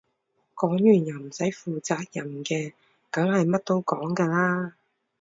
[0.55, 2.73] 講完又唔使負責嘅
[3.11, 4.73] 梗係乜都講㗎啦